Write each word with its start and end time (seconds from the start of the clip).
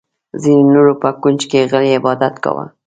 ځینې 0.41 0.63
نورو 0.73 0.93
په 1.01 1.09
کونج 1.21 1.41
کې 1.49 1.67
غلی 1.71 1.91
عبادت 1.99 2.33
کاوه. 2.43 2.65